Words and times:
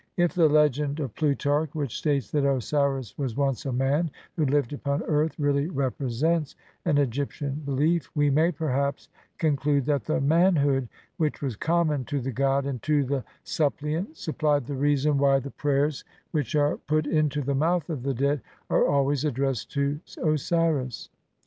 If 0.17 0.33
the 0.33 0.49
legend 0.49 0.99
of 0.99 1.13
Plutarch, 1.13 1.69
which 1.75 1.95
states 1.99 2.31
that 2.31 2.43
Osiris 2.43 3.15
was 3.19 3.37
once 3.37 3.67
a 3.67 3.71
man 3.71 4.09
who 4.35 4.45
lived 4.47 4.73
upon 4.73 5.03
earth, 5.03 5.37
really 5.37 5.67
represents 5.69 6.55
an 6.85 6.97
Egyptian 6.97 7.61
belief 7.63 8.09
we 8.15 8.31
may, 8.31 8.51
perhaps, 8.51 9.09
conclude 9.37 9.85
that 9.85 10.05
the 10.05 10.19
manhood 10.19 10.87
which 11.17 11.43
was 11.43 11.55
common 11.55 12.03
to 12.05 12.19
the 12.19 12.31
god 12.31 12.65
and 12.65 12.81
to 12.81 13.03
the 13.03 13.23
suppliant 13.43 14.17
supplied 14.17 14.65
the 14.65 14.73
reason 14.73 15.19
why 15.19 15.37
the 15.37 15.51
prayers 15.51 16.03
which 16.31 16.55
are 16.55 16.77
put 16.77 17.05
into 17.05 17.43
the 17.43 17.53
mouth 17.53 17.87
of 17.87 18.01
the 18.01 18.15
dead 18.15 18.41
are 18.71 18.87
always 18.87 19.23
addressed 19.23 19.69
to 19.73 19.99
Osiris. 20.23 21.09